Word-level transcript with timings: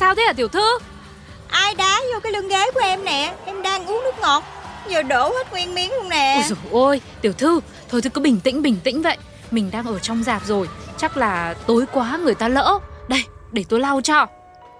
Sao 0.00 0.14
thế 0.14 0.22
hả 0.22 0.32
tiểu 0.32 0.48
thư? 0.48 0.78
Ai 1.48 1.74
đá 1.74 2.00
vô 2.12 2.20
cái 2.22 2.32
lưng 2.32 2.48
ghế 2.48 2.70
của 2.74 2.80
em 2.80 3.04
nè 3.04 3.34
Em 3.46 3.62
đang 3.62 3.86
uống 3.86 4.00
nước 4.04 4.20
ngọt 4.20 4.44
Giờ 4.88 5.02
đổ 5.02 5.32
hết 5.36 5.52
nguyên 5.52 5.74
miếng 5.74 5.90
luôn 5.90 6.08
nè. 6.08 6.34
Ôi 6.36 6.44
dồi 6.48 6.58
ôi 6.70 7.00
tiểu 7.20 7.32
thư 7.32 7.60
Thôi 7.88 8.02
thì 8.02 8.10
cứ 8.14 8.20
bình 8.20 8.40
tĩnh 8.44 8.62
bình 8.62 8.76
tĩnh 8.84 9.02
vậy. 9.02 9.16
Mình 9.50 9.70
đang 9.70 9.86
ở 9.86 9.98
trong 9.98 10.22
dạp 10.22 10.46
rồi 10.46 10.68
Chắc 10.98 11.16
là 11.16 11.54
tối 11.66 11.84
quá 11.92 12.18
người 12.24 12.34
ta 12.34 12.48
lỡ. 12.48 12.78
Đây 13.08 13.24
để 13.52 13.64
tôi 13.68 13.80
lau 13.80 14.00
cho. 14.00 14.26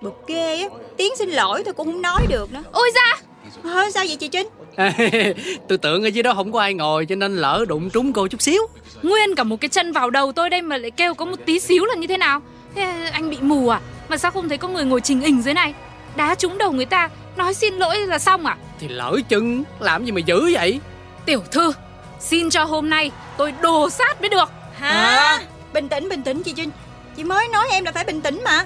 Bực 0.00 0.14
ghê 0.26 0.56
á 0.56 0.68
Tiếng 0.96 1.16
xin 1.16 1.30
lỗi 1.30 1.62
tôi 1.64 1.74
cũng 1.74 1.86
không 1.86 2.02
nói 2.02 2.26
được 2.28 2.52
nữa. 2.52 2.62
Ôi 2.72 2.90
da! 2.94 3.16
Thôi 3.62 3.90
sao 3.92 4.04
vậy 4.06 4.16
chị 4.16 4.28
Trinh? 4.28 4.48
Tôi 5.68 5.78
tưởng 5.78 6.04
ở 6.04 6.08
dưới 6.08 6.22
đó 6.22 6.34
không 6.34 6.52
có 6.52 6.60
ai 6.60 6.74
ngồi 6.74 7.06
cho 7.06 7.14
nên 7.14 7.36
lỡ 7.36 7.64
đụng 7.68 7.90
trúng 7.90 8.12
cô 8.12 8.28
chút 8.28 8.42
xíu. 8.42 8.62
Nguyên 9.02 9.34
cả 9.34 9.44
một 9.44 9.60
cái 9.60 9.68
chân 9.68 9.92
vào 9.92 10.10
đầu 10.10 10.32
tôi 10.32 10.50
đây 10.50 10.62
mà 10.62 10.76
lại 10.76 10.90
kêu 10.90 11.14
có 11.14 11.24
một 11.24 11.36
tí 11.46 11.60
xíu 11.60 11.84
là 11.84 11.94
như 11.94 12.06
thế 12.06 12.16
nào? 12.16 12.40
Thế 12.74 13.10
anh 13.12 13.30
bị 13.30 13.38
mù 13.40 13.68
à 13.68 13.80
Mà 14.10 14.18
sao 14.18 14.30
không 14.30 14.48
thấy 14.48 14.58
có 14.58 14.68
người 14.68 14.84
ngồi 14.84 15.00
trình 15.00 15.20
hình 15.20 15.42
dưới 15.42 15.54
này? 15.54 15.74
Đá 16.16 16.34
trúng 16.34 16.58
đầu 16.58 16.72
người 16.72 16.86
ta 16.86 17.08
Nói 17.36 17.54
xin 17.54 17.74
lỗi 17.74 17.98
là 18.06 18.18
xong 18.18 18.46
à? 18.46 18.56
Thì 18.78 18.88
lỡ 18.88 19.16
chừng 19.28 19.64
làm 19.80 20.04
gì 20.04 20.12
mà 20.12 20.20
dữ 20.20 20.50
vậy? 20.52 20.80
Tiểu 21.24 21.42
thư 21.50 21.72
Xin 22.20 22.50
cho 22.50 22.64
hôm 22.64 22.90
nay 22.90 23.10
tôi 23.36 23.52
đồ 23.62 23.90
sát 23.90 24.20
mới 24.20 24.28
được. 24.28 24.50
Hả? 24.78 25.38
Bình 25.72 25.88
tĩnh 25.88 26.08
bình 26.08 26.22
tĩnh 26.22 26.42
chị 26.42 26.52
Trinh 26.56 26.70
Chị 27.16 27.24
mới 27.24 27.48
nói 27.48 27.66
em 27.70 27.84
là 27.84 27.92
phải 27.92 28.04
bình 28.04 28.20
tĩnh 28.20 28.40
mà. 28.44 28.64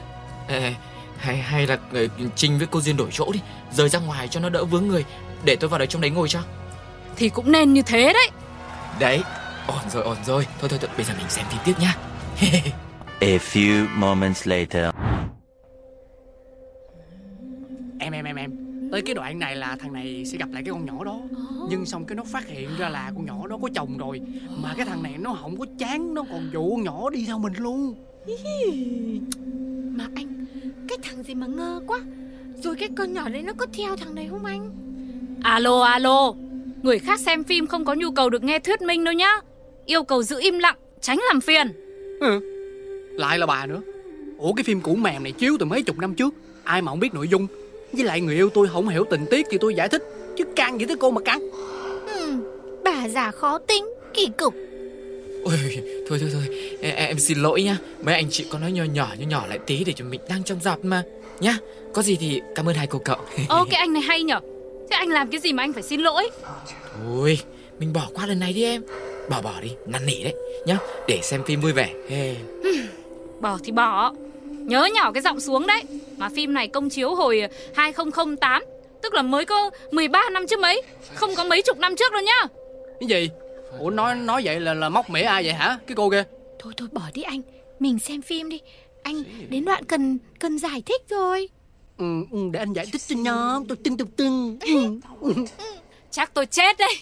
Ê, 0.48 0.74
hay 1.18 1.36
hay 1.36 1.66
là 1.66 1.78
người 1.92 2.08
Trinh 2.36 2.58
với 2.58 2.66
cô 2.70 2.80
Duyên 2.80 2.96
đổi 2.96 3.08
chỗ 3.12 3.32
đi. 3.32 3.40
Rời 3.72 3.88
ra 3.88 3.98
ngoài 3.98 4.28
cho 4.28 4.40
nó 4.40 4.48
đỡ 4.48 4.64
vướng 4.64 4.88
người. 4.88 5.04
Để 5.44 5.56
tôi 5.56 5.70
vào 5.70 5.78
đấy 5.78 5.86
trong 5.86 6.02
đấy 6.02 6.10
ngồi 6.10 6.28
cho. 6.28 6.40
Thì 7.16 7.28
cũng 7.28 7.52
nên 7.52 7.72
như 7.72 7.82
thế 7.82 8.12
đấy. 8.12 8.30
Đấy 8.98 9.22
Ổn 9.66 9.90
rồi 9.92 10.02
ổn 10.02 10.16
rồi. 10.26 10.46
Thôi 10.60 10.68
thôi, 10.70 10.78
thôi 10.82 10.90
bây 10.96 11.04
giờ 11.04 11.14
mình 11.18 11.28
xem 11.28 11.44
phim 11.50 11.60
tiếp 11.64 11.74
nhá. 11.80 11.96
A 13.20 13.38
few 13.52 13.86
moments 13.96 14.48
later. 14.48 14.84
Tới 18.94 19.02
cái 19.02 19.14
đoạn 19.14 19.38
này 19.38 19.56
là 19.56 19.76
thằng 19.76 19.92
này 19.92 20.24
sẽ 20.26 20.38
gặp 20.38 20.48
lại 20.52 20.62
cái 20.62 20.72
con 20.72 20.84
nhỏ 20.86 21.04
đó. 21.04 21.20
Nhưng 21.70 21.86
xong 21.86 22.04
cái 22.04 22.16
nó 22.16 22.24
phát 22.24 22.48
hiện 22.48 22.68
ra 22.78 22.88
là 22.88 23.12
con 23.16 23.26
nhỏ 23.26 23.46
đó 23.46 23.58
có 23.62 23.68
chồng 23.74 23.98
rồi. 23.98 24.20
Mà 24.62 24.74
cái 24.76 24.86
thằng 24.86 25.02
này 25.02 25.14
nó 25.18 25.32
không 25.32 25.56
có 25.58 25.66
chán 25.78 26.14
nó 26.14 26.24
còn 26.30 26.50
dụ 26.52 26.70
con 26.70 26.82
nhỏ 26.82 27.10
đi 27.10 27.24
theo 27.26 27.38
mình 27.38 27.52
luôn. 27.58 27.94
Mà 29.96 30.08
anh 30.14 30.46
Cái 30.88 30.98
thằng 31.02 31.22
gì 31.22 31.34
mà 31.34 31.46
ngơ 31.46 31.80
quá. 31.86 32.00
Rồi 32.62 32.76
cái 32.76 32.88
con 32.96 33.12
nhỏ 33.12 33.28
đấy 33.28 33.42
nó 33.42 33.52
có 33.56 33.66
theo 33.72 33.96
thằng 33.96 34.14
này 34.14 34.28
không 34.30 34.44
anh? 34.44 34.70
Alo 35.42 35.82
alo. 35.82 36.32
Người 36.82 36.98
khác 36.98 37.20
xem 37.20 37.44
phim 37.44 37.66
không 37.66 37.84
có 37.84 37.94
nhu 37.94 38.10
cầu 38.10 38.30
được 38.30 38.44
nghe 38.44 38.58
thuyết 38.58 38.82
minh 38.82 39.04
đâu 39.04 39.14
nhá. 39.14 39.32
Yêu 39.86 40.04
cầu 40.04 40.22
giữ 40.22 40.40
im 40.40 40.58
lặng 40.58 40.76
Tránh 41.00 41.18
làm 41.28 41.40
phiền. 41.40 41.72
Ừ. 42.20 42.40
lại 43.18 43.38
là 43.38 43.46
bà 43.46 43.66
nữa. 43.66 43.80
Ủa 44.38 44.52
cái 44.52 44.64
phim 44.64 44.80
cũ 44.80 44.94
mèm 44.94 45.22
này 45.22 45.32
chiếu 45.32 45.56
từ 45.60 45.66
mấy 45.66 45.82
chục 45.82 45.98
năm 45.98 46.14
trước. 46.14 46.34
Ai 46.64 46.82
mà 46.82 46.92
không 46.92 47.00
biết 47.00 47.14
nội 47.14 47.28
dung 47.28 47.46
với 47.94 48.04
lại 48.04 48.20
người 48.20 48.34
yêu 48.34 48.50
tôi 48.50 48.68
không 48.68 48.88
hiểu 48.88 49.04
tình 49.10 49.26
tiết 49.30 49.46
thì 49.50 49.58
tôi 49.60 49.74
giải 49.74 49.88
thích 49.88 50.02
chứ 50.36 50.44
căng 50.56 50.80
gì 50.80 50.86
tới 50.86 50.96
cô 50.96 51.10
mà 51.10 51.20
căng 51.20 51.50
ừ, 52.06 52.36
Bà 52.84 53.08
già 53.08 53.30
khó 53.30 53.58
tính 53.58 53.94
Kỳ 54.14 54.28
cục. 54.38 54.54
Ôi, 55.44 55.54
thôi 56.08 56.18
thôi 56.20 56.30
thôi 56.32 56.42
em, 56.80 56.94
em 56.96 57.18
xin 57.18 57.38
lỗi 57.38 57.62
nhá. 57.62 57.78
Mấy 58.02 58.14
anh 58.14 58.30
chị 58.30 58.46
có 58.50 58.58
nói 58.58 58.72
nhỏ 58.72 58.84
nhỏ 58.84 59.08
nhỏ 59.18 59.26
nhỏ 59.28 59.46
lại 59.46 59.58
tí 59.66 59.84
Để 59.84 59.92
cho 59.96 60.04
mình 60.04 60.20
đang 60.28 60.42
trong 60.42 60.60
dạp 60.60 60.84
mà. 60.84 61.02
Nhá 61.40 61.58
Có 61.92 62.02
gì 62.02 62.16
thì 62.20 62.40
cảm 62.54 62.68
ơn 62.68 62.74
hai 62.74 62.86
cô 62.86 62.98
cậu. 62.98 63.16
Ô 63.48 63.64
cái 63.70 63.80
anh 63.80 63.92
này 63.92 64.02
hay 64.02 64.22
nhở. 64.22 64.40
Thế 64.90 64.96
anh 64.96 65.08
làm 65.08 65.30
cái 65.30 65.40
gì 65.40 65.52
mà 65.52 65.62
anh 65.62 65.72
phải 65.72 65.82
xin 65.82 66.00
lỗi? 66.00 66.30
Thôi 67.04 67.38
Mình 67.78 67.92
bỏ 67.92 68.08
qua 68.14 68.26
lần 68.26 68.38
này 68.38 68.52
đi 68.52 68.64
em. 68.64 68.82
Bỏ 69.30 69.42
bỏ 69.42 69.60
đi 69.62 69.70
năn 69.86 70.06
nỉ 70.06 70.22
đấy 70.22 70.34
Nhá. 70.66 70.78
Để 71.08 71.20
xem 71.22 71.42
phim 71.44 71.60
vui 71.60 71.72
vẻ. 71.72 71.94
Hey. 72.08 72.36
Bỏ 73.40 73.58
thì 73.64 73.72
bỏ 73.72 74.12
Nhớ 74.64 74.88
nhỏ 74.94 75.12
cái 75.12 75.22
giọng 75.22 75.40
xuống 75.40 75.66
đấy. 75.66 75.82
Mà 76.16 76.28
phim 76.28 76.54
này 76.54 76.68
công 76.68 76.88
chiếu 76.88 77.14
hồi 77.14 77.42
2008 77.74 78.62
Tức 79.02 79.14
là 79.14 79.22
mới 79.22 79.44
có 79.44 79.70
13 79.90 80.30
năm 80.32 80.46
chứ 80.46 80.56
mấy 80.56 80.82
Không 81.14 81.30
có 81.36 81.44
mấy 81.44 81.62
chục 81.62 81.78
năm 81.78 81.96
trước 81.96 82.12
đâu 82.12 82.22
nhá. 82.22 82.48
Cái 83.00 83.08
gì? 83.08 83.30
Ủa 83.78 83.90
nói 83.90 84.14
nói 84.14 84.42
vậy 84.44 84.60
là 84.60 84.74
là 84.74 84.88
móc 84.88 85.10
mỉa 85.10 85.22
ai 85.22 85.44
vậy 85.44 85.52
hả? 85.52 85.78
Cái 85.86 85.94
cô 85.94 86.10
kia. 86.10 86.24
Thôi 86.58 86.72
thôi 86.76 86.88
bỏ 86.92 87.02
đi 87.14 87.22
anh. 87.22 87.40
Mình 87.80 87.98
xem 87.98 88.22
phim 88.22 88.48
đi. 88.48 88.60
Anh 89.02 89.22
đến 89.48 89.64
đoạn 89.64 89.84
cần 89.84 90.18
cần 90.38 90.58
giải 90.58 90.82
thích 90.86 91.02
rồi 91.08 91.48
ừ, 91.98 92.04
ừ, 92.30 92.38
để 92.52 92.58
anh 92.58 92.72
giải 92.72 92.86
thích 92.92 93.02
cho 93.06 93.16
nhóm. 93.16 93.64
Tôi 93.66 93.76
tưng 93.84 93.96
tưng 93.96 94.08
tưng 94.08 94.58
ừ. 95.20 95.32
Chắc 96.10 96.34
tôi 96.34 96.46
chết 96.46 96.76
đây 96.78 96.94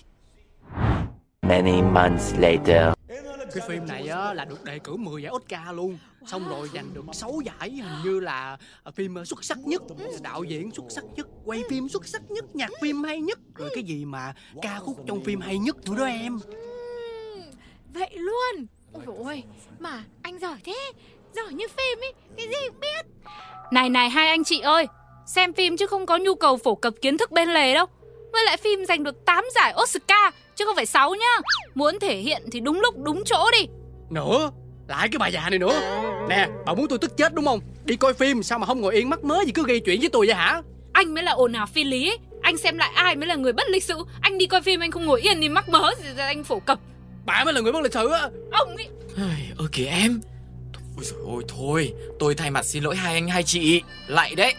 Many 1.42 1.82
months 1.82 2.34
later. 2.38 2.94
Cái 3.54 3.68
phim 3.68 3.86
này 3.86 4.08
á 4.08 4.34
là 4.34 4.44
được 4.44 4.64
đề 4.64 4.78
cử 4.78 4.96
10 4.96 5.22
giải 5.22 5.32
Oscar 5.32 5.74
luôn. 5.74 5.98
Xong 6.26 6.48
rồi 6.48 6.70
giành 6.74 6.94
được 6.94 7.04
6 7.12 7.40
giải 7.44 7.70
hình 7.70 8.02
như 8.04 8.20
là 8.20 8.58
phim 8.94 9.24
xuất 9.24 9.44
sắc 9.44 9.58
nhất 9.58 9.82
đạo 10.22 10.44
diễn 10.44 10.70
xuất 10.70 10.84
sắc 10.88 11.04
nhất 11.16 11.26
quay 11.44 11.62
phim 11.70 11.88
xuất 11.88 12.06
sắc 12.06 12.30
nhất 12.30 12.44
nhạc 12.56 12.70
phim 12.82 13.04
hay 13.04 13.20
nhất 13.20 13.38
rồi 13.54 13.70
cái 13.74 13.84
gì 13.84 14.04
mà 14.04 14.34
ca 14.62 14.78
khúc 14.78 14.96
trong 15.06 15.24
phim 15.24 15.40
hay 15.40 15.58
nhất 15.58 15.76
nữa 15.88 15.96
đó 15.98 16.04
em. 16.04 16.38
Vậy 17.94 18.10
luôn. 18.14 18.66
Ôi 18.92 19.02
dồi 19.06 19.16
ôi 19.18 19.42
Mà 19.78 20.04
anh 20.22 20.38
giỏi 20.38 20.56
thế 20.64 20.92
Giỏi 21.34 21.52
như 21.52 21.66
phim 21.69 21.98
ấy 22.00 22.12
Cái 22.36 22.46
gì 22.46 22.69
cũng 22.69 22.80
biết. 22.80 23.06
Này 23.72 23.90
này 23.90 24.10
hai 24.10 24.28
anh 24.28 24.44
chị 24.44 24.60
ơi 24.60 24.86
Xem 25.26 25.52
phim 25.52 25.76
chứ 25.76 25.86
không 25.86 26.06
có 26.06 26.16
nhu 26.16 26.34
cầu 26.34 26.56
phổ 26.56 26.74
cập 26.74 26.94
kiến 27.02 27.19
thức 27.19 27.30
bên 27.32 27.48
lề 27.48 27.74
đâu. 27.74 27.86
Với 28.32 28.44
lại 28.44 28.56
phim 28.56 28.84
giành 28.84 29.02
được 29.02 29.24
8 29.24 29.44
giải 29.54 29.74
Oscar 29.82 30.34
Chứ 30.56 30.64
không 30.64 30.76
phải 30.76 30.86
6 30.86 31.14
nhá. 31.14 31.40
Muốn 31.74 31.98
thể 32.00 32.16
hiện 32.16 32.42
thì 32.52 32.60
đúng 32.60 32.80
lúc 32.80 32.94
đúng 33.04 33.22
chỗ 33.24 33.50
đi. 33.52 33.66
Nữa 34.10 34.50
lại 34.88 35.08
cái 35.08 35.18
bà 35.18 35.28
già 35.28 35.50
này 35.50 35.58
nữa. 35.58 35.80
Nè 36.28 36.48
bà 36.66 36.74
muốn 36.74 36.88
tôi 36.88 36.98
tức 36.98 37.16
chết 37.16 37.34
đúng 37.34 37.44
không? 37.44 37.60
Đi 37.84 37.96
coi 37.96 38.14
phim 38.14 38.42
sao 38.42 38.58
mà 38.58 38.66
không 38.66 38.80
ngồi 38.80 38.94
yên 38.94 39.10
mắc 39.10 39.24
mớ 39.24 39.38
gì 39.46 39.52
cứ 39.52 39.64
gây 39.66 39.80
chuyện 39.80 40.00
với 40.00 40.08
tôi 40.08 40.26
vậy 40.26 40.34
hả? 40.34 40.62
Anh 40.92 41.14
mới 41.14 41.22
là 41.22 41.32
ồn 41.32 41.52
ào 41.52 41.66
phi 41.66 41.84
lý. 41.84 42.08
Ấy. 42.08 42.18
Anh 42.42 42.56
xem 42.56 42.78
lại 42.78 42.90
ai 42.94 43.16
mới 43.16 43.26
là 43.26 43.34
người 43.34 43.52
bất 43.52 43.68
lịch 43.68 43.84
sự. 43.84 44.04
Anh 44.20 44.38
đi 44.38 44.46
coi 44.46 44.62
phim 44.62 44.80
anh 44.80 44.90
không 44.90 45.06
ngồi 45.06 45.20
yên 45.20 45.40
đi 45.40 45.48
mắc 45.48 45.68
mớ 45.68 45.90
gì 46.02 46.08
ra 46.16 46.26
anh 46.26 46.44
phổ 46.44 46.60
cập. 46.60 46.78
Bà 47.26 47.44
mới 47.44 47.54
là 47.54 47.60
người 47.60 47.72
bất 47.72 47.82
lịch 47.82 47.92
sự 47.92 48.08
á. 48.08 48.28
Ông 48.52 48.76
ấy. 48.76 48.88
Ơ 49.58 49.66
kìa 49.72 49.86
em. 49.86 50.20
Ôi 50.96 51.04
dồi 51.04 51.20
ôi 51.26 51.44
thôi 51.48 51.94
Tôi 52.19 52.34
thay 52.34 52.50
mặt 52.50 52.64
xin 52.64 52.82
lỗi 52.82 52.96
hai 52.96 53.14
anh 53.14 53.28
hai 53.28 53.42
chị. 53.42 53.82
Lại 54.06 54.34
đấy. 54.34 54.54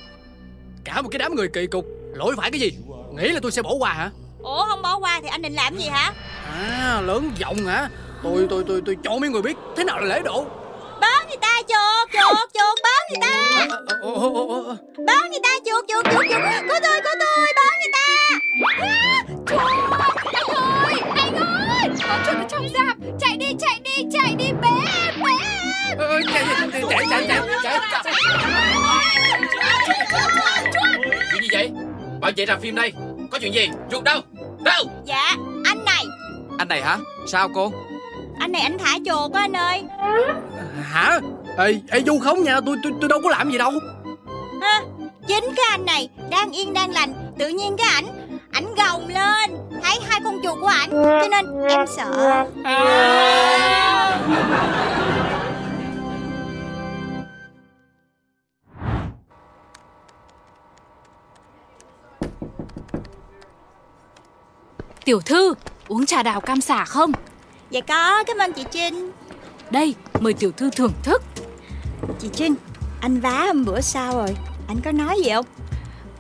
Cả 0.84 1.02
một 1.02 1.10
cái 1.10 1.20
đám 1.20 1.36
người 1.36 1.48
kỳ 1.48 1.68
cục. 1.68 1.86
Lỗi 2.14 2.36
phải 2.38 2.52
cái 2.52 2.62
gì? 2.62 2.72
Nghĩ 3.16 3.30
là 3.30 3.40
tôi 3.40 3.52
sẽ 3.52 3.62
bỏ 3.62 3.74
qua 3.74 3.94
hả 3.94 4.12
Ủa 4.44 4.66
không 4.66 4.82
bỏ 4.82 4.98
qua 5.00 5.20
thì 5.24 5.28
anh 5.32 5.42
định 5.42 5.54
làm 5.54 5.78
gì 5.78 5.88
hả? 5.88 6.14
À 6.54 7.02
lớn 7.02 7.32
giọng 7.38 7.58
hả? 7.66 7.90
Tôi 8.24 8.48
tôi 8.50 8.64
tôi 8.68 8.82
tôi 8.86 8.98
cho 9.04 9.18
mấy 9.18 9.30
người 9.30 9.42
biết 9.42 9.58
thế 9.78 9.84
nào 9.84 10.00
là 10.00 10.06
lễ 10.16 10.22
độ. 10.26 10.46
Báo 11.02 11.24
người 11.28 11.38
ta 11.42 11.62
chuột 11.68 12.10
chuột 12.14 12.50
chuột 12.54 12.80
báo 12.84 13.02
người 13.10 13.20
ta. 13.22 13.66
Ồ, 14.02 14.14
ồ, 14.14 14.22
ồ, 14.34 14.48
ồ, 14.48 14.64
ồ. 14.64 14.76
Báo 15.08 15.30
người 15.30 15.40
ta 15.44 15.50
chuột 15.66 15.86
chuột 15.88 16.06
chuột 16.06 16.26
chuột. 16.30 16.42
Có 16.70 16.80
tôi 16.84 17.02
có 17.04 17.12
tôi 17.20 17.48
báo 17.56 17.72
người 17.80 17.92
ta. 17.94 18.00
Anh 20.26 20.46
ơi 20.56 20.96
Anh 21.16 21.36
ơi 21.36 21.90
Có 22.08 22.18
chuột 22.26 22.36
ở 22.36 22.46
trong 22.50 22.68
rạp 22.74 22.98
Chạy 23.20 23.38
đi 23.38 23.46
chạy 23.60 23.80
đi 23.84 24.04
chạy 24.14 24.36
đi 24.38 24.46
Bé 24.62 24.70
em 25.06 25.24
bé. 25.24 25.32
Em 25.90 25.98
Ơ, 25.98 26.20
chạy 26.34 26.46
chạy 26.72 26.82
chạy 26.90 27.28
chạy 27.28 27.48
chạy 27.64 27.80
chạy 28.04 28.14
Chuyện 31.32 31.42
gì 31.42 31.48
vậy? 31.52 31.72
Bảo 32.22 32.32
vệ 32.38 32.46
rạp 32.46 32.62
phim 32.62 32.76
đây. 32.76 32.94
Có 33.32 33.40
chuyện 33.40 33.54
gì? 33.54 33.70
Ruột 33.92 34.04
đâu 34.04 34.22
Đâu? 34.64 34.84
Dạ 35.06 35.36
anh 35.66 35.86
này. 35.86 36.06
Anh 36.58 36.68
này 36.68 36.82
hả? 36.82 36.98
Sao 37.28 37.50
cô? 37.54 37.72
Anh 38.40 38.52
này 38.52 38.62
anh 38.62 38.78
thả 38.78 38.98
chuột 39.06 39.34
á 39.34 39.42
anh 39.42 39.56
ơi. 39.56 39.84
Hả? 40.92 41.20
Ê 41.58 41.80
ê 41.92 42.02
du 42.08 42.20
khống 42.20 42.44
nha 42.44 42.62
tôi 42.66 42.78
tôi 42.84 42.92
tôi 43.02 43.10
đâu 43.10 43.20
có 43.24 43.30
làm 43.30 43.52
gì 43.52 43.58
đâu. 43.58 43.72
Ha 44.62 44.82
Chính 45.28 45.44
cái 45.56 45.66
anh 45.70 45.86
này 45.86 46.10
Đang 46.30 46.52
yên 46.52 46.74
đang 46.74 46.92
lành 46.92 47.14
Tự 47.40 47.48
nhiên 47.48 47.76
cái 47.78 47.88
ảnh 47.94 48.06
Ảnh 48.52 48.76
gồng 48.76 49.08
lên. 49.08 49.58
Thấy 49.84 50.00
hai 50.10 50.20
con 50.24 50.38
chuột 50.44 50.60
của 50.62 50.68
ảnh 50.68 50.90
Cho 50.92 51.28
nên 51.32 51.68
em 51.68 51.86
sợ 51.98 52.46
Tiểu 65.06 65.22
thư 65.22 65.54
uống 65.88 66.06
trà 66.06 66.24
đào 66.24 66.42
cam 66.42 66.62
xả 66.62 66.86
không? 66.86 67.12
Dạ 67.70 67.82
có 67.82 68.24
cảm 68.24 68.38
ơn 68.38 68.54
chị 68.54 68.64
Trinh. 68.72 69.12
Đây 69.72 69.96
mời 70.20 70.34
tiểu 70.34 70.52
thư 70.52 70.70
thưởng 70.70 70.94
thức. 71.04 71.24
Chị 72.20 72.30
Trinh 72.34 72.56
Anh 73.02 73.20
vá 73.20 73.46
hôm 73.46 73.66
bữa 73.66 73.82
sao 73.82 74.14
rồi? 74.14 74.36
Anh 74.68 74.82
có 74.86 74.92
nói 74.92 75.22
gì 75.24 75.32
không? 75.34 75.46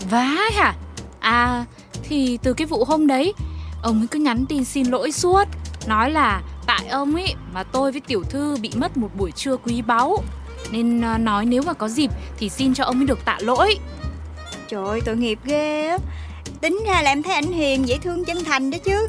Vá 0.09 0.49
hả? 0.53 0.75
À 1.19 1.65
thì 2.03 2.39
từ 2.43 2.53
cái 2.53 2.67
vụ 2.67 2.85
hôm 2.85 3.07
đấy 3.07 3.33
Ông 3.83 4.01
ấy 4.01 4.07
cứ 4.11 4.19
nhắn 4.19 4.45
tin 4.49 4.65
xin 4.65 4.87
lỗi 4.87 5.11
suốt. 5.11 5.43
Nói 5.87 6.11
là 6.11 6.41
tại 6.67 6.87
ông 6.87 7.15
ấy 7.15 7.35
mà 7.53 7.63
tôi 7.63 7.91
với 7.91 8.01
tiểu 8.01 8.23
thư 8.23 8.57
bị 8.61 8.71
mất 8.75 8.97
một 8.97 9.09
buổi 9.17 9.31
trưa 9.31 9.57
quý 9.57 9.81
báu. 9.81 10.23
Nên 10.71 11.01
à, 11.01 11.17
nói 11.17 11.45
nếu 11.45 11.61
mà 11.65 11.73
có 11.73 11.89
dịp 11.89 12.11
thì 12.37 12.49
xin 12.49 12.73
cho 12.73 12.83
ông 12.83 12.99
ấy 12.99 13.05
được 13.05 13.25
tạ 13.25 13.37
lỗi. 13.41 13.77
Trời 14.67 14.85
ơi 14.85 15.01
tội 15.05 15.17
nghiệp 15.17 15.39
ghê 15.43 15.87
á 15.87 15.97
Tính 16.63 16.83
ra 16.87 17.01
là 17.01 17.11
em 17.11 17.23
thấy 17.23 17.33
ảnh 17.33 17.51
hiền 17.51 17.87
dễ 17.87 17.97
thương 17.97 18.25
chân 18.25 18.43
thành 18.43 18.71
đó 18.71 18.77
chứ. 18.83 19.07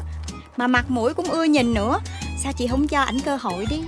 Mà 0.57 0.67
mặt 0.67 0.85
mũi 0.87 1.13
cũng 1.13 1.31
ưa 1.31 1.43
nhìn 1.43 1.73
nữa. 1.73 1.99
Sao 2.43 2.53
chị 2.53 2.67
không 2.67 2.87
cho 2.87 3.01
ảnh 3.01 3.19
cơ 3.25 3.37
hội 3.41 3.65
đi? 3.69 3.81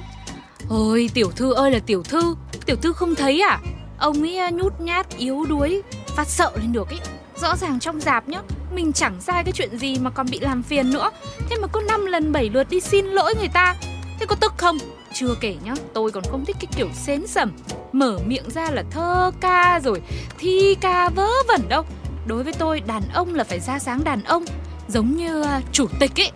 Ôi 0.69 1.09
tiểu 1.13 1.31
thư 1.35 1.53
ơi 1.53 1.71
là 1.71 1.79
tiểu 1.79 2.03
thư. 2.03 2.35
Tiểu 2.65 2.75
thư 2.75 2.93
không 2.93 3.15
thấy 3.15 3.41
à? 3.41 3.59
Ông 3.97 4.21
ấy 4.23 4.37
à, 4.37 4.49
nhút 4.49 4.73
nhát, 4.79 5.17
yếu 5.17 5.45
đuối, 5.45 5.81
phát 6.15 6.27
sợ 6.27 6.51
lên 6.55 6.71
được 6.73 6.89
ấy. 6.89 6.99
Rõ 7.41 7.55
ràng 7.55 7.79
trong 7.79 8.01
dạp 8.01 8.29
nhá 8.29 8.41
Mình 8.75 8.93
chẳng 8.93 9.21
sai 9.21 9.43
cái 9.43 9.51
chuyện 9.51 9.77
gì 9.77 9.97
mà 9.99 10.09
còn 10.09 10.27
bị 10.31 10.39
làm 10.39 10.63
phiền 10.63 10.89
nữa. 10.89 11.11
Thế 11.49 11.55
mà 11.61 11.67
có 11.67 11.81
năm 11.81 12.05
lần 12.05 12.31
bảy 12.31 12.49
lượt 12.49 12.69
đi 12.69 12.79
xin 12.79 13.05
lỗi 13.05 13.33
người 13.39 13.49
ta. 13.53 13.75
Thế 14.19 14.25
có 14.25 14.35
tức 14.35 14.53
không? 14.57 14.77
Chưa 15.13 15.35
kể 15.41 15.55
nhá, 15.63 15.73
tôi 15.93 16.11
còn 16.11 16.23
không 16.23 16.45
thích 16.45 16.57
cái 16.59 16.67
kiểu 16.77 16.89
xến 16.93 17.27
sẩm. 17.27 17.51
Mở 17.91 18.19
miệng 18.25 18.49
ra 18.49 18.71
là 18.71 18.83
thơ 18.91 19.31
ca 19.41 19.79
rồi 19.83 20.01
Thi 20.37 20.75
ca 20.81 21.09
vớ 21.09 21.27
vẩn 21.47 21.61
đâu. 21.69 21.83
Đối 22.27 22.44
với 22.44 22.53
tôi 22.53 22.79
đàn 22.79 23.03
ông 23.13 23.35
là 23.35 23.44
phải 23.44 23.59
ra 23.59 23.79
sáng 23.79 24.03
đàn 24.03 24.24
ông 24.24 24.45
Giống 24.88 25.18
như 25.18 25.41
à, 25.41 25.62
chủ 25.71 25.88
tịch 26.00 26.12
ấy 26.19 26.31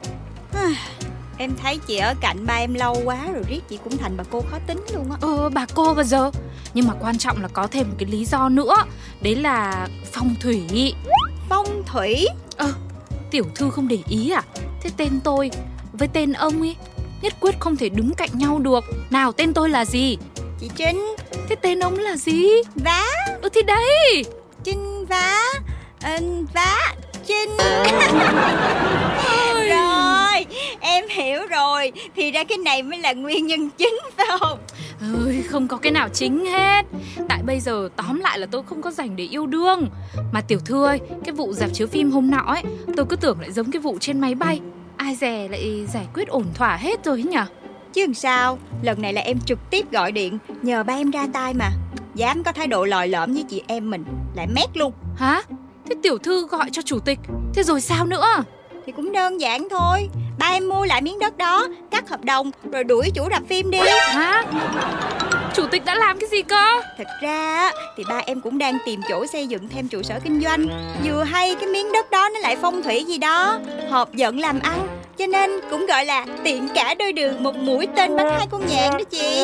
Em 1.37 1.55
thấy 1.63 1.79
chị 1.87 1.97
ở 1.97 2.13
cạnh 2.21 2.45
ba 2.45 2.53
em 2.53 2.73
lâu 2.73 2.97
quá 3.05 3.27
rồi 3.33 3.43
riết 3.47 3.59
chị 3.69 3.79
cũng 3.83 3.97
thành 3.97 4.17
bà 4.17 4.23
cô 4.31 4.41
khó 4.51 4.57
tính 4.67 4.79
luôn 4.93 5.11
á. 5.11 5.17
Ờ 5.21 5.49
bà 5.49 5.65
cô 5.75 5.93
bao 5.93 6.03
giờ. 6.03 6.31
Nhưng 6.73 6.87
mà 6.87 6.93
quan 7.01 7.17
trọng 7.17 7.41
là 7.41 7.47
có 7.47 7.67
thêm 7.67 7.89
một 7.89 7.95
cái 7.99 8.09
lý 8.09 8.25
do 8.25 8.49
nữa 8.49 8.75
Đấy 9.21 9.35
là 9.35 9.87
phong 10.11 10.35
thủy. 10.41 10.93
Phong 11.49 11.83
thủy? 11.85 12.27
Tiểu 13.31 13.43
thư 13.55 13.69
không 13.69 13.87
để 13.87 13.99
ý 14.07 14.31
à? 14.31 14.43
Thế 14.81 14.89
tên 14.97 15.19
tôi 15.23 15.51
với 15.93 16.07
tên 16.07 16.33
ông 16.33 16.61
ấy 16.61 16.75
Nhất 17.21 17.33
quyết 17.39 17.59
không 17.59 17.75
thể 17.75 17.89
đứng 17.89 18.13
cạnh 18.13 18.29
nhau 18.33 18.59
được. 18.59 18.83
Nào 19.09 19.31
tên 19.31 19.53
tôi 19.53 19.69
là 19.69 19.85
gì? 19.85 20.17
Chị 20.59 20.69
Trinh. 20.75 21.15
Thế 21.49 21.55
tên 21.55 21.79
ông 21.79 21.97
là 21.97 22.17
gì? 22.17 22.47
Vá. 22.75 23.05
Ừ 23.41 23.49
thì 23.53 23.61
đấy. 23.61 24.23
Trinh 24.63 25.05
vá 25.05 25.41
ờ, 26.03 26.17
Vá 26.53 26.95
Trinh. 27.25 27.57
Rồi 29.69 30.45
Em 30.79 31.05
hiểu 31.09 31.39
rồi. 31.49 31.91
Thì 32.15 32.31
ra 32.31 32.43
cái 32.43 32.57
này 32.57 32.83
mới 32.83 32.99
là 32.99 33.13
nguyên 33.13 33.47
nhân 33.47 33.69
chính 33.77 33.99
phải 34.17 34.25
không? 34.39 34.59
Ơi 35.25 35.43
không 35.49 35.67
có 35.67 35.77
cái 35.77 35.91
nào 35.91 36.09
chính 36.09 36.45
hết. 36.45 36.85
Tại 37.29 37.41
bây 37.45 37.59
giờ 37.59 37.89
tóm 37.95 38.19
lại 38.19 38.39
là 38.39 38.47
tôi 38.51 38.63
không 38.63 38.81
có 38.81 38.91
dành 38.91 39.15
để 39.15 39.23
yêu 39.23 39.45
đương. 39.45 39.87
Mà 40.31 40.41
tiểu 40.41 40.59
thư 40.65 40.85
ơi 40.85 40.99
Cái 41.23 41.33
vụ 41.33 41.53
dạp 41.53 41.73
chiếu 41.73 41.87
phim 41.87 42.11
hôm 42.11 42.31
nọ 42.31 42.43
ấy 42.47 42.63
Tôi 42.97 43.05
cứ 43.05 43.15
tưởng 43.15 43.39
lại 43.41 43.51
giống 43.51 43.71
cái 43.71 43.81
vụ 43.81 43.97
trên 43.99 44.19
máy 44.19 44.35
bay. 44.35 44.59
Ai 44.97 45.15
dè 45.15 45.47
lại 45.47 45.85
giải 45.93 46.07
quyết 46.13 46.27
ổn 46.27 46.45
thỏa 46.53 46.77
hết 46.77 47.03
rồi 47.05 47.17
ấy 47.17 47.23
nhở 47.23 47.45
Chứ 47.93 48.01
làm 48.01 48.13
sao? 48.13 48.59
Lần 48.81 49.01
này 49.01 49.13
là 49.13 49.21
em 49.21 49.39
trực 49.39 49.59
tiếp 49.69 49.91
gọi 49.91 50.11
điện 50.11 50.37
Nhờ 50.61 50.83
ba 50.83 50.93
em 50.93 51.11
ra 51.11 51.27
tay 51.33 51.53
mà. 51.53 51.69
Dám 52.15 52.43
có 52.43 52.51
thái 52.51 52.67
độ 52.67 52.85
lòi 52.85 53.07
lõm 53.07 53.33
với 53.33 53.43
chị 53.49 53.63
em 53.67 53.89
mình 53.89 54.03
Lại 54.35 54.47
mét 54.47 54.77
luôn. 54.77 54.93
Hả 55.15 55.41
Thế 55.91 55.95
tiểu 56.03 56.17
thư 56.17 56.47
gọi 56.47 56.69
cho 56.71 56.81
chủ 56.81 56.99
tịch. 56.99 57.19
Thế 57.53 57.63
rồi 57.63 57.81
sao 57.81 58.05
nữa? 58.05 58.43
Thì 58.85 58.91
cũng 58.91 59.11
đơn 59.11 59.41
giản 59.41 59.67
thôi. 59.69 60.09
Ba 60.39 60.47
em 60.47 60.69
mua 60.69 60.85
lại 60.85 61.01
miếng 61.01 61.19
đất 61.19 61.37
đó 61.37 61.67
Cắt 61.91 62.09
hợp 62.09 62.23
đồng 62.23 62.51
Rồi 62.71 62.83
đuổi 62.83 63.11
chủ 63.15 63.27
rạp 63.31 63.43
phim 63.49 63.71
đi. 63.71 63.79
Hả? 64.07 64.43
Chủ 65.53 65.67
tịch 65.71 65.85
đã 65.85 65.95
làm 65.95 66.19
cái 66.19 66.29
gì 66.29 66.41
cơ? 66.41 66.81
Thật 66.97 67.07
ra 67.21 67.71
thì 67.97 68.03
ba 68.09 68.21
em 68.25 68.41
cũng 68.41 68.57
đang 68.57 68.77
tìm 68.85 69.01
chỗ 69.09 69.25
xây 69.27 69.47
dựng 69.47 69.69
thêm 69.69 69.87
trụ 69.87 70.03
sở 70.03 70.19
kinh 70.23 70.41
doanh. 70.41 70.67
Vừa 71.05 71.23
hay 71.23 71.55
cái 71.55 71.69
miếng 71.69 71.91
đất 71.91 72.11
đó 72.11 72.29
nó 72.33 72.39
lại 72.39 72.57
phong 72.61 72.83
thủy 72.83 73.03
gì 73.03 73.17
đó. 73.17 73.59
Hợp 73.89 74.13
giận 74.13 74.39
làm 74.39 74.59
ăn 74.59 74.87
Cho 75.17 75.27
nên 75.27 75.51
cũng 75.71 75.85
gọi 75.85 76.05
là 76.05 76.25
tiện 76.43 76.67
cả 76.75 76.95
đôi 76.99 77.13
đường 77.13 77.43
Một 77.43 77.55
mũi 77.55 77.87
tên 77.95 78.15
bắn 78.15 78.27
hai 78.29 78.47
con 78.51 78.61
nhạn 78.67 78.91
đó 78.91 79.03
chị. 79.09 79.43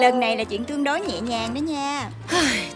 Lần 0.00 0.20
này 0.20 0.36
là 0.36 0.44
chuyện 0.44 0.64
tương 0.64 0.84
đối 0.84 1.00
nhẹ 1.00 1.20
nhàng 1.20 1.54
đó 1.54 1.58
nha. 1.58 2.08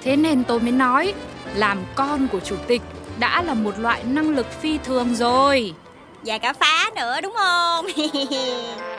Thế 0.04 0.16
nên 0.16 0.44
tôi 0.44 0.60
mới 0.60 0.72
nói 0.72 1.14
làm 1.54 1.84
con 1.94 2.28
của 2.28 2.40
chủ 2.40 2.56
tịch 2.66 2.82
Đã 3.18 3.42
là 3.42 3.54
một 3.54 3.78
loại 3.78 4.04
năng 4.04 4.30
lực 4.30 4.46
phi 4.60 4.78
thường 4.78 5.14
rồi. 5.14 5.74
Và 6.22 6.38
cả 6.38 6.52
phá 6.52 6.90
nữa, 6.96 7.20
đúng 7.20 7.34
không? 7.36 7.86